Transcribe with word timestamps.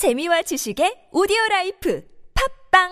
재미와 0.00 0.40
지식의 0.40 1.12
오디오 1.12 1.36
라이프 1.50 2.02
팟빵 2.72 2.88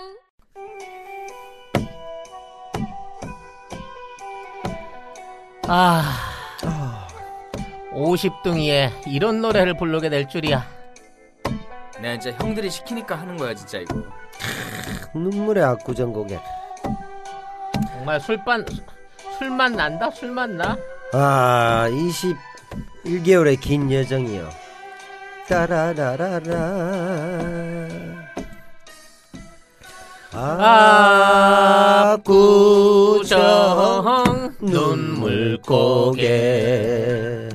아, 5.68 7.08
50등이에 7.94 8.90
이런 9.06 9.40
노래를 9.40 9.74
부르게 9.78 10.10
될 10.10 10.28
줄이야. 10.28 10.68
내가 12.02 12.18
진짜 12.18 12.36
형들이 12.44 12.68
시키니까 12.68 13.18
하는 13.18 13.38
거야 13.38 13.54
진짜 13.54 13.78
이거. 13.78 14.02
눈물의 15.14 15.64
압구정곡에 15.64 16.38
정말 17.90 18.20
술반 18.20 18.66
술맛 19.38 19.72
난다. 19.72 20.10
술맛 20.10 20.50
나. 20.50 20.76
아 21.14 21.88
21개월의 23.06 23.58
긴 23.62 23.90
여정이요 23.90 24.67
따라라라라. 25.48 27.08
압구정 33.10 34.54
눈물 34.60 35.58
고개. 35.62 37.48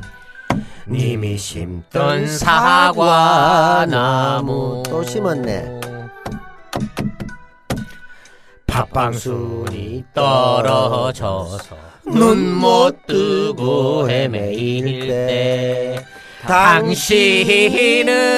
님이 0.88 1.38
심던 1.38 1.92
던 1.92 2.26
사과나무. 2.28 2.84
또 4.88 5.04
심었네. 5.04 5.82
팥방순이 8.66 10.04
떨어져서 10.16 11.78
눈 12.08 12.56
못 12.56 13.06
뜨고 13.06 14.10
헤매일 14.10 15.08
때 15.08 16.04
당신은 18.04 18.34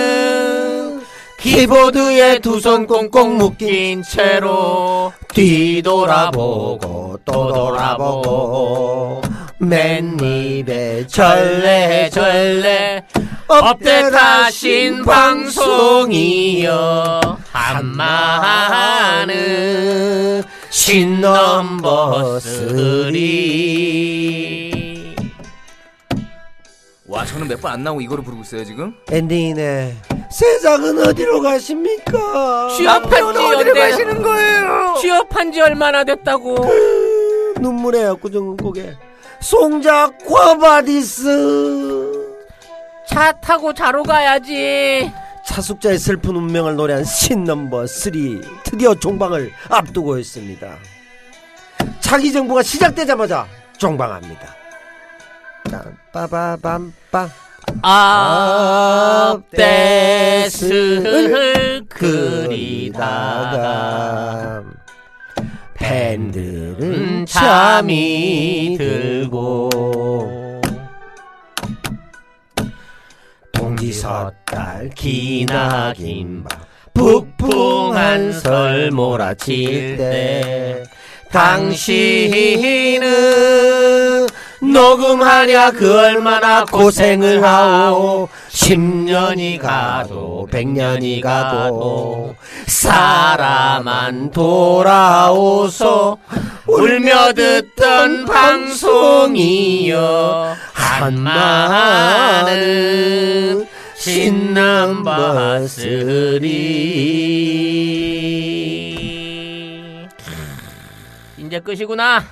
키보드에 1.39 2.39
두 2.39 2.59
손 2.59 2.87
꽁꽁 2.87 3.37
묶인 3.37 4.01
채로 4.03 5.13
뒤돌아보고 5.33 7.19
또 7.23 7.53
돌아보고 7.53 9.21
맨 9.59 10.17
입에 10.19 11.05
절레 11.07 12.09
절레 12.09 13.03
업데이트하신 13.47 15.05
방송이여 15.05 16.65
한마는 17.51 19.33
신넘버 20.71 22.39
쓰리 22.39 23.84
와 27.15 27.25
저는 27.25 27.47
몇 27.47 27.61
번 27.61 27.71
안 27.71 27.81
나오고 27.83 28.01
이거를 28.01 28.23
부르고 28.25 28.41
있어요 28.43 28.65
지금. 28.65 28.93
엔딩이네 29.09 29.95
세상은 30.29 30.99
어디로 31.07 31.41
가십니까 31.41 32.67
취업한 32.75 33.33
지 33.33 33.39
언제 33.39 33.71
가시는 33.71 34.21
거예요? 34.21 34.95
취업한 34.99 35.51
지 35.53 35.61
얼마나 35.61 36.03
됐다고 36.03 36.57
눈물의 37.61 38.03
압구정곡에 38.07 38.97
송작 39.39 40.25
과바디스 40.27 42.11
차 43.07 43.31
타고 43.31 43.73
자러 43.73 44.03
가야지 44.03 45.09
차숙자의 45.45 45.97
슬픈 45.99 46.35
운명을 46.35 46.75
노래한 46.75 47.05
신 47.05 47.45
넘버 47.45 47.87
3 47.87 48.11
드디어 48.65 48.93
종방을 48.95 49.51
앞두고 49.69 50.17
있습니다. 50.17 50.75
차기 52.01 52.33
정부가 52.33 52.61
시작되자마자 52.63 53.47
종방합니다. 53.77 54.53
짠, 55.75 55.97
빠바밤빵 56.13 57.29
앞대스를 60.55 61.85
그리다가 61.89 63.03
팬들은 65.73 67.25
잠이 67.25 68.77
들고 68.77 70.61
동지섰달 73.51 74.91
기나긴 74.95 76.45
밤 76.45 76.61
북풍 76.93 77.97
한 77.97 78.31
설 78.31 78.91
몰아칠 78.91 79.97
때 79.97 80.83
당신은 81.31 83.01
녹음하랴 84.75 85.71
그 85.71 85.97
얼마나 85.99 86.65
고생을 86.65 87.41
하오. 87.41 88.27
10년이 88.49 89.57
가도 89.57 90.49
100년이 90.51 91.21
가도 91.21 92.35
사람만 92.67 94.31
돌아오소. 94.31 96.17
울며 96.67 97.31
듣던 97.33 98.25
방송이여 98.25 99.95
한마는 100.73 102.45
신 103.95 104.53
Number 104.53 105.67
Three. 105.67 106.65
이제 111.37 111.59
끝이구나. 111.61 112.25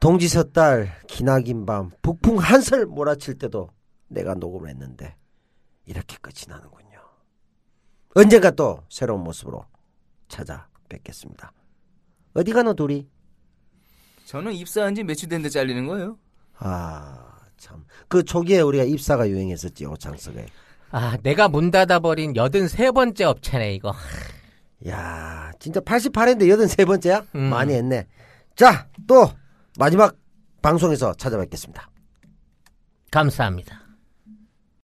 동지섣달 0.00 0.92
기나긴 1.22 1.66
밤 1.66 1.90
북풍 2.00 2.38
한설 2.38 2.86
몰아칠 2.86 3.38
때도 3.38 3.70
내가 4.06 4.34
녹음을 4.34 4.70
했는데 4.70 5.16
이렇게 5.84 6.16
끝이 6.20 6.44
나는군요. 6.46 7.00
언젠가 8.14 8.52
또 8.52 8.84
새로운 8.88 9.24
모습으로 9.24 9.64
찾아뵙겠습니다. 10.28 11.52
어디 12.34 12.52
가노 12.52 12.74
둘이? 12.74 13.08
저는 14.26 14.52
입사한 14.52 14.94
지 14.94 15.02
며칠 15.02 15.28
됐는데 15.28 15.48
잘리는 15.48 15.88
거예요. 15.88 16.18
아 16.56 17.36
참. 17.56 17.84
그 18.06 18.22
초기에 18.22 18.60
우리가 18.60 18.84
입사가 18.84 19.28
유행했었지 19.28 19.86
오창석에. 19.86 20.46
아 20.92 21.16
내가 21.24 21.48
문 21.48 21.72
닫아버린 21.72 22.32
83번째 22.32 23.22
업체네 23.22 23.74
이거 23.74 23.92
야 24.86 25.50
진짜 25.58 25.80
88회인데 25.80 26.48
83번째야? 26.48 27.26
음. 27.34 27.40
많이 27.50 27.74
했네. 27.74 28.06
자 28.54 28.86
또 29.08 29.32
마지막 29.78 30.16
방송에서 30.62 31.14
찾아뵙겠습니다. 31.14 31.88
감사합니다 33.10 33.87